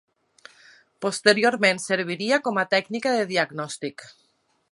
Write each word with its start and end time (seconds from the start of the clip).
Posteriorment 1.05 1.81
serviria 1.83 2.41
com 2.49 2.59
a 2.61 2.65
tècnica 2.73 3.13
de 3.19 3.29
diagnòstic. 3.35 4.09